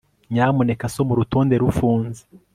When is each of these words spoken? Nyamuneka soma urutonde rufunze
Nyamuneka 0.33 0.85
soma 0.93 1.11
urutonde 1.13 1.55
rufunze 1.63 2.21